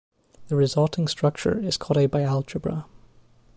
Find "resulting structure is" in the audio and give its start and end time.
0.55-1.77